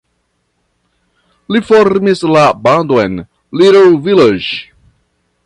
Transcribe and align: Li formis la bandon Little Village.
Li 1.55 1.61
formis 1.67 2.23
la 2.37 2.47
bandon 2.69 3.21
Little 3.61 3.93
Village. 4.09 4.53